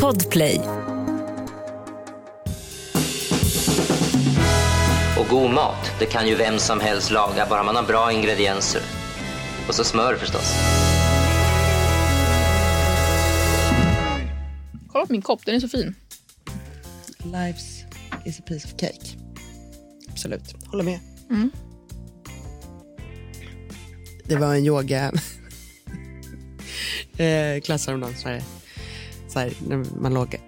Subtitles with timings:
[0.00, 0.60] Podplay.
[5.18, 8.82] Och god mat, det kan ju vem som helst laga, bara man har bra ingredienser.
[9.68, 10.54] Och så smör förstås.
[14.88, 15.94] Kolla på min kopp, den är så fin.
[17.24, 17.84] Lives
[18.24, 19.18] is a piece of cake.
[20.10, 20.98] Absolut, håller med.
[24.24, 25.12] Det var en yoga
[27.16, 28.14] eh, klass häromdagen.
[28.24, 28.42] Här,
[29.32, 30.40] så här, när man låg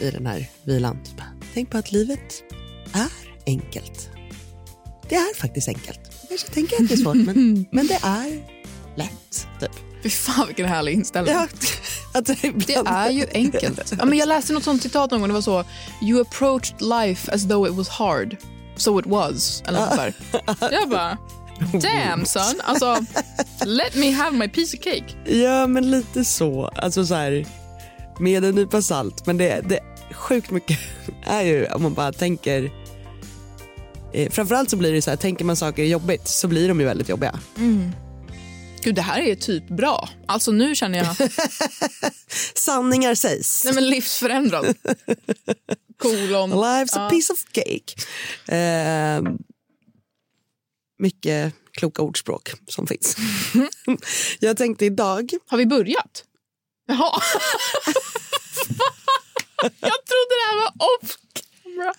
[0.00, 0.98] i den här vilan.
[1.16, 2.42] Bara, Tänk på att livet
[2.92, 3.08] är
[3.46, 4.10] enkelt.
[5.08, 6.00] Det är faktiskt enkelt.
[6.20, 8.42] Jag kanske tänker att det är svårt, men, men det är
[8.96, 9.48] lätt.
[9.60, 9.70] Typ.
[10.02, 11.34] Fy fan vilken härlig inställning.
[11.34, 11.48] Ja,
[12.18, 12.44] att det,
[12.86, 13.94] är ju enkelt.
[13.98, 15.28] Ja, men jag läste något sånt citat någon gång.
[15.28, 15.64] Det var så,
[16.02, 18.36] you approached life as though it was hard.
[18.76, 19.62] So it was.
[19.66, 20.14] Eller något där.
[20.72, 21.18] Jag bara,
[21.72, 22.60] damn son.
[22.64, 22.96] Alltså,
[23.64, 25.36] let me have my piece of cake.
[25.36, 26.66] Ja, men lite så.
[26.66, 27.46] Alltså så här,
[28.20, 29.26] med en nypa salt.
[29.26, 29.80] Men det, det
[30.14, 30.78] sjukt mycket
[31.24, 32.70] är ju om man bara tänker...
[34.12, 36.80] Eh, framförallt så blir det så här, tänker man saker är jobbigt så blir de
[36.80, 37.40] ju väldigt jobbiga.
[38.82, 40.08] Gud, det här är typ bra.
[40.26, 41.16] Alltså nu känner jag,
[42.54, 43.64] Sanningar sägs.
[43.64, 44.66] nej men livsförändrad.
[45.98, 46.52] Kolon.
[46.52, 47.10] Life's a Ja.
[47.10, 47.94] piece of cake.
[48.56, 49.22] Eh,
[50.98, 53.16] mycket kloka ordspråk som finns.
[54.40, 55.32] Jag tänkte idag...
[55.46, 56.24] Har vi börjat?
[56.86, 57.20] Jaha.
[59.62, 61.16] jag trodde det här var off
[61.76, 61.92] camera.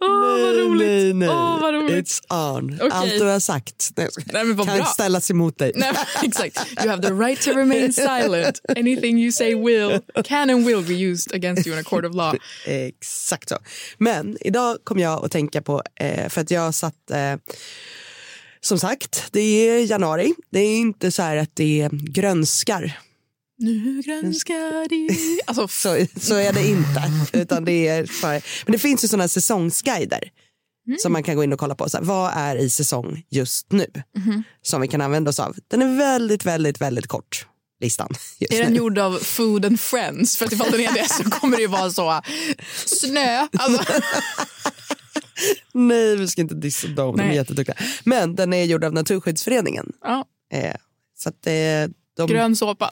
[0.00, 0.88] Åh, vad roligt.
[0.88, 1.28] Nej, nej.
[1.28, 2.06] Åh, vad roligt.
[2.06, 2.74] It's on.
[2.74, 2.90] Okej.
[2.90, 4.08] Allt du har sagt nej.
[4.32, 4.84] Nej, kan bra.
[4.84, 5.72] ställas emot dig.
[5.74, 6.58] Nej, exakt.
[6.82, 8.60] You have the right to remain silent.
[8.76, 12.14] Anything you say will, can and will be used against you in a court of
[12.14, 12.34] law.
[12.66, 13.58] Exakt så.
[13.98, 17.36] Men idag kom jag att tänka på, eh, för att jag satt, eh,
[18.60, 20.34] som sagt, det är januari.
[20.50, 22.98] Det är inte så här att det grönskar.
[23.58, 25.16] Nu grönskar det.
[25.46, 27.02] Alltså, Så, så är det inte.
[27.32, 30.30] Utan det är för, men det finns ju sådana säsongsguider
[30.98, 31.88] som man kan gå in och kolla på.
[31.88, 33.86] Så här, vad är i säsong just nu?
[34.62, 35.56] Som vi kan använda oss av.
[35.68, 37.46] Den är väldigt, väldigt, väldigt kort,
[37.80, 38.14] listan.
[38.40, 38.78] Är den nu.
[38.78, 40.36] gjord av Food and Friends?
[40.36, 42.20] För att ifall den är det så kommer det ju vara så
[42.86, 43.46] snö.
[43.58, 43.84] Alltså,
[45.72, 47.16] Nej, vi ska inte dissa dem.
[47.16, 47.76] De är jätteduktiga.
[48.04, 49.92] Men den är gjord av Naturskyddsföreningen.
[50.02, 50.74] ja, Eh,
[51.18, 52.26] så att det, de...
[52.26, 52.90] grön såpa.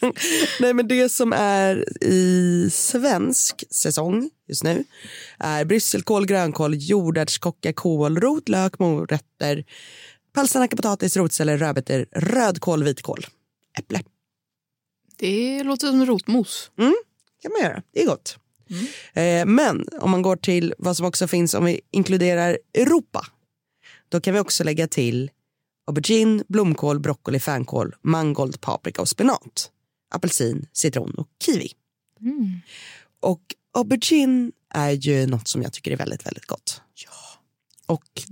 [0.60, 4.84] Nej, men det som är i svensk säsong just nu
[5.38, 9.64] är brysselkål, grönkål, jordärtskocka, kålrot, lök, morötter,
[10.32, 13.26] palsternacka, potatis, rotselleri, rödbetor, rödkål, vitkål,
[13.78, 14.02] äpple.
[15.16, 16.70] Det låter som rotmos.
[17.42, 17.82] kan man göra.
[17.92, 18.38] Det är gott.
[19.12, 23.26] Eh, men om man går till vad som också finns om vi inkluderar Europa.
[24.08, 25.30] Då kan vi också lägga till
[25.86, 29.70] aubergine, blomkål, broccoli, fänkål, mangold, paprika och spenat.
[30.14, 31.72] Apelsin, citron och kiwi.
[33.20, 33.42] Och
[33.72, 36.80] aubergine är ju något som jag tycker är väldigt, väldigt gott.
[36.94, 37.10] Ja.
[37.86, 38.22] Och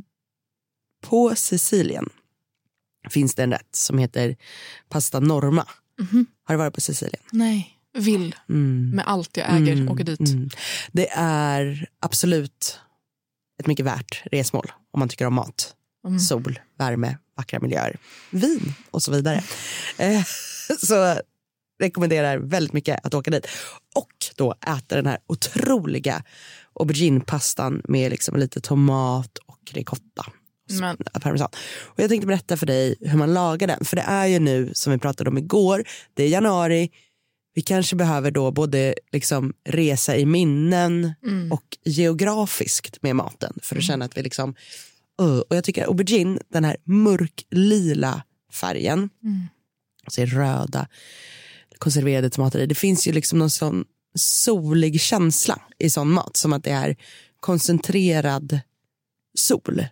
[1.02, 2.08] på Sicilien
[3.08, 4.36] finns det en rätt som heter
[4.88, 5.68] pasta norma.
[6.44, 7.22] Har du varit på Sicilien?
[7.32, 8.34] Nej, vill
[8.92, 10.20] med allt jag äger åka dit.
[10.20, 10.48] Mm.
[10.92, 12.80] Det är absolut
[13.60, 16.18] ett mycket värt resmål om man tycker om mat, Mm.
[16.18, 17.96] sol, värme, vackra miljöer,
[18.30, 19.42] vin och så vidare.
[19.98, 20.22] Eh,
[20.78, 21.20] så
[21.80, 23.46] rekommenderar väldigt mycket att åka dit
[23.94, 26.22] och då äta den här otroliga
[26.72, 30.26] auberginepastan med liksom lite tomat och ricotta.
[30.80, 31.48] Men Parmesan.
[31.82, 33.84] Och jag tänkte berätta för dig hur man lagar den.
[33.84, 36.90] För det är ju nu, som vi pratade om igår, det är januari.
[37.54, 41.14] Vi kanske behöver då både liksom resa i minnen
[41.50, 43.58] och geografiskt med maten.
[43.62, 44.54] För att känna att vi liksom...
[45.22, 49.10] Uh, och jag tycker aubergine, den här mörklila färgen.
[50.04, 50.88] Alltså i röda
[51.78, 52.66] konserverade tomater i.
[52.66, 56.36] Det finns ju liksom någon sån solig känsla i sån mat.
[56.36, 56.96] Som att det är
[57.40, 58.60] koncentrerad
[59.38, 59.86] sol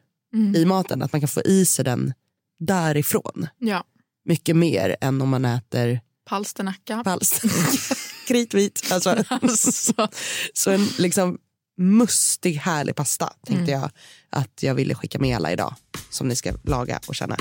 [0.56, 1.02] i maten.
[1.02, 2.12] Att man kan få i sig den
[2.58, 3.46] därifrån.
[3.58, 3.84] ja,
[4.24, 7.04] Mycket mer än om man äter palsternacka.
[7.04, 7.42] palst.
[8.28, 8.88] Kritvit.
[8.92, 10.08] Alltså, Alltså,
[10.54, 11.38] så en liksom
[11.78, 13.90] mustig härlig pasta tänkte jag
[14.30, 15.74] att jag ville skicka med alla idag.
[16.10, 17.36] Som ni ska laga och känna.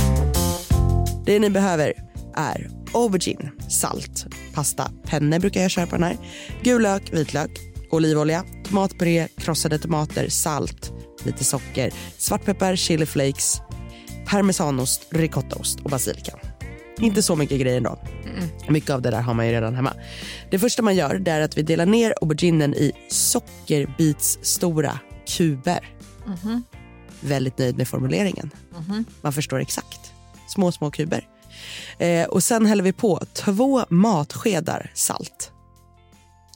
[1.25, 1.94] Det ni behöver
[2.36, 6.18] är aubergine, salt, pasta, penne brukar jag köra på den här,
[6.63, 7.51] gul lök, vitlök,
[7.92, 10.92] olivolja, tomatpuré, krossade tomater, salt,
[11.25, 13.62] lite socker, svartpeppar, chiliflakes,
[14.25, 16.50] parmesanost, ricottaost och basilika.
[17.01, 18.00] Inte så mycket grejer då.
[18.69, 19.94] Mycket av det där har man ju redan hemma.
[20.51, 25.00] Det första man gör är att vi delar ner auberginen i sockerbitsstora
[25.38, 25.89] kuber.
[27.21, 28.51] Väldigt nöjd med formuleringen.
[29.21, 30.00] Man förstår exakt.
[30.48, 31.27] Små, små kuber.
[31.98, 35.51] Eh, och sen häller vi på två matskedar salt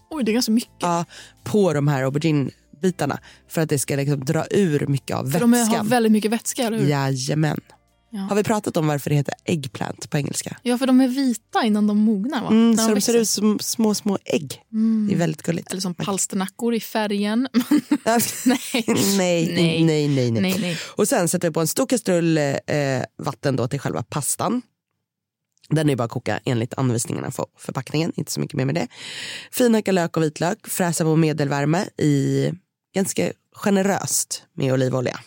[0.09, 0.71] Oj, det är ganska mycket.
[0.79, 1.05] ja,
[1.43, 5.51] på de här auberginebitarna för att det ska liksom dra ur mycket av För de
[5.51, 5.77] vätskan.
[5.77, 6.87] har väldigt mycket vätska, eller hur?
[6.89, 7.59] Jajamän.
[8.15, 8.21] Ja.
[8.21, 10.57] Har vi pratat om varför det heter eggplant på engelska?
[10.61, 12.41] Ja, för de är vita innan de mognar.
[12.41, 12.47] Va?
[12.47, 14.61] Mm, När så de de ser ut som små, små ägg.
[14.73, 15.07] Mm.
[15.07, 15.71] Det är väldigt gulligt.
[15.71, 17.47] Eller som palsternackor i färgen.
[18.05, 18.19] nej.
[18.45, 18.59] nej.
[18.73, 19.83] nej, Nej.
[19.83, 20.41] nej, nej, nej.
[20.41, 20.77] nej, nej.
[20.85, 22.53] Och sen sätter vi på en stor kastrull eh,
[23.17, 24.61] vatten då till själva pastan.
[25.69, 28.87] Den är bara att koka enligt anvisningarna för förpackningen, inte så mycket mer med det.
[29.51, 32.51] Finhacka lök och vitlök, fräsa på medelvärme i
[32.93, 35.19] ganska generöst med olivolja.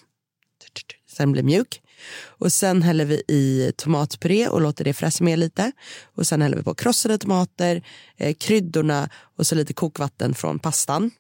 [1.17, 1.81] Sen blir mjuk.
[2.25, 5.73] Och sen häller vi i tomatpuré och låter det fräsa med lite.
[6.15, 7.83] Och sen häller vi på krossade tomater,
[8.17, 11.11] eh, kryddorna och så lite kokvatten från pastan.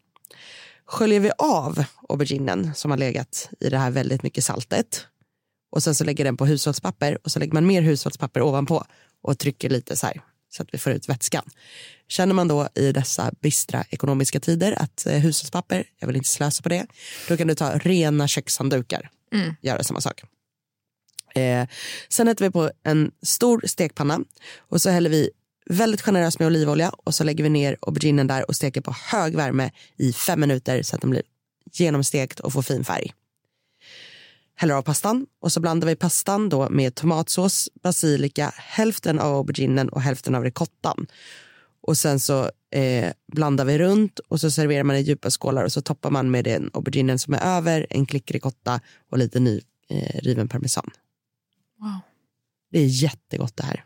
[0.86, 5.06] Sköljer vi av auberginen som har legat i det här väldigt mycket saltet
[5.70, 8.84] och sen så lägger den på hushållspapper och så lägger man mer hushållspapper ovanpå
[9.22, 10.20] och trycker lite så här
[10.50, 11.44] så att vi får ut vätskan.
[12.08, 16.62] Känner man då i dessa bistra ekonomiska tider att eh, hushållspapper, jag vill inte slösa
[16.62, 16.86] på det,
[17.28, 19.10] då kan du ta rena kökshanddukar.
[19.34, 19.54] Mm.
[19.62, 20.22] Göra samma sak.
[21.38, 21.68] Eh,
[22.08, 24.20] sen äter vi på en stor stekpanna
[24.58, 25.30] och så häller vi
[25.70, 29.36] väldigt generöst med olivolja och så lägger vi ner auberginen där och steker på hög
[29.36, 31.22] värme i fem minuter så att den blir
[31.72, 33.12] genomstekt och får fin färg.
[34.54, 39.88] Häller av pastan och så blandar vi pastan då med tomatsås, basilika, hälften av auberginen
[39.88, 41.06] och hälften av ricottan.
[41.80, 45.72] Och sen så eh, blandar vi runt och så serverar man i djupa skålar och
[45.72, 48.80] så toppar man med den auberginen som är över, en klick ricotta
[49.10, 50.90] och lite ny eh, riven parmesan.
[52.70, 53.84] Det är jättegott det här.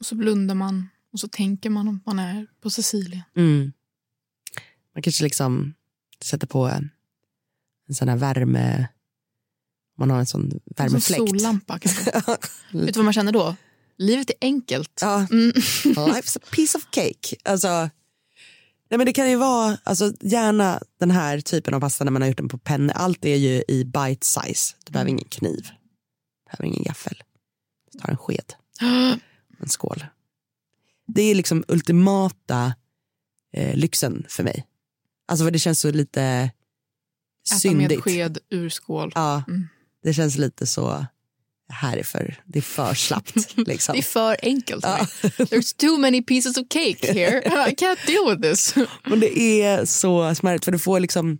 [0.00, 3.22] Och så blundar man och så tänker man om man är på Sicilien.
[3.36, 3.72] Mm.
[4.94, 5.74] Man kanske liksom
[6.20, 6.90] sätter på en,
[7.88, 8.88] en sån här värme...
[9.98, 11.28] Man har en sån värmefläkt.
[11.28, 12.10] sollampa kanske.
[12.72, 13.56] Vet du vad man känner då?
[13.98, 14.98] Livet är enkelt.
[15.00, 15.50] ja, Mm.
[15.84, 17.36] life's a piece of cake.
[17.44, 17.68] Alltså,
[18.88, 22.22] nej men det kan ju vara, alltså, gärna den här typen av pasta när man
[22.22, 22.92] har gjort den på penne.
[22.92, 24.74] Allt är ju i bite size.
[24.84, 25.62] Du behöver ingen kniv.
[25.62, 27.22] Du behöver ingen gaffel.
[28.00, 28.54] Tar en sked,
[29.60, 30.04] en skål.
[31.06, 32.74] Det är liksom ultimata
[33.52, 34.66] eh, lyxen för mig.
[35.28, 36.22] Alltså för det känns så lite
[37.50, 37.90] Äta syndigt.
[37.90, 39.12] med sked ur skål.
[39.14, 39.68] Ja, Mm.
[40.02, 41.06] det känns lite så,
[41.68, 43.56] här är för, det är för slappt.
[43.56, 43.92] Liksom.
[43.92, 44.84] Det är för enkelt.
[44.84, 44.98] Ja.
[45.22, 47.38] There's too many pieces of cake here.
[47.70, 48.74] I can't deal with this.
[49.06, 51.38] Men det är så smärigt för du får liksom,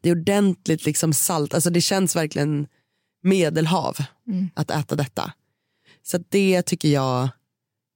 [0.00, 2.66] det är ordentligt liksom salt, alltså det känns verkligen
[3.22, 3.96] medelhav
[4.28, 4.50] Mm.
[4.54, 5.32] att äta detta.
[6.02, 7.28] Så det tycker jag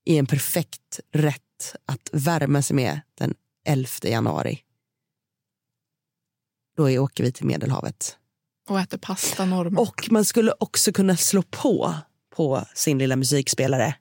[0.05, 3.34] är en perfekt rätt att värma sig med den
[3.67, 4.61] 11 januari.
[6.76, 8.17] Då åker vi till Medelhavet.
[8.69, 9.79] Och äter pasta norm.
[9.79, 11.94] Och man skulle också kunna slå på
[12.37, 13.94] på sin lilla musikspelare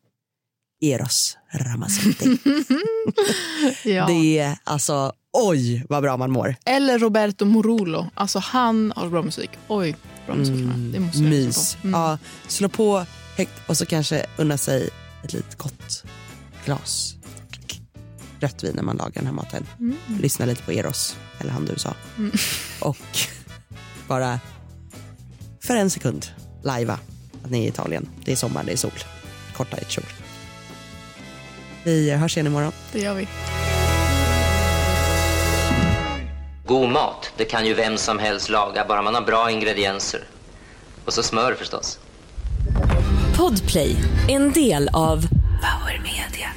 [0.81, 2.37] Eros Ramazzotti.
[3.89, 4.07] ja.
[4.07, 6.55] Det är alltså, oj vad bra man mår.
[6.65, 8.09] Eller Roberto Morulo.
[8.13, 9.49] Alltså han har bra musik.
[9.67, 9.95] Oj,
[10.33, 10.93] bra musik.
[10.93, 11.75] det måste jag Mys.
[11.75, 11.87] på.
[11.87, 11.99] Mm.
[12.01, 12.17] Ja,
[12.47, 13.05] slå på
[13.37, 14.89] högt och så kanske unna sig
[15.23, 16.03] ett litet gott
[16.65, 17.15] glas
[18.41, 19.67] rött vin när man lagar den här maten.
[19.79, 19.97] Mm.
[20.21, 21.93] Lyssna lite på Eros, eller han du sa.
[22.17, 22.31] Mm.
[22.79, 22.97] Och
[24.07, 24.39] bara
[25.61, 26.27] för en sekund
[26.63, 26.99] lajva
[27.43, 28.09] att ni är i Italien.
[28.25, 28.91] Det är sommar, det är sol.
[29.53, 30.05] Korta i ett kjol.
[31.83, 32.71] Vi hörs igen imorgon.
[32.91, 33.27] Det gör vi.
[36.71, 40.23] God mat, det kan ju vem som helst laga, bara man har bra ingredienser.
[41.05, 41.99] Och så smör förstås.
[43.37, 43.95] Podplay,
[44.29, 45.27] en del av
[45.61, 46.49] Power Media.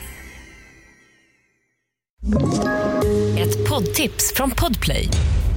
[3.38, 5.08] Ett poddtips från Podplay.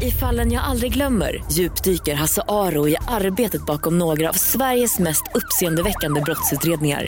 [0.02, 5.24] I fallen jag aldrig glömmer djupdyker Hasse Aro i arbetet bakom några av Sveriges mest
[5.34, 7.08] uppseendeväckande brottsutredningar.